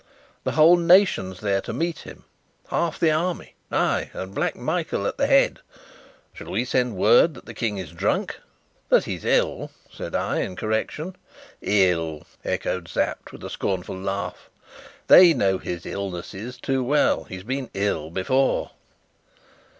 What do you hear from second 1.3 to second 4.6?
there to meet him; half the army ay, and Black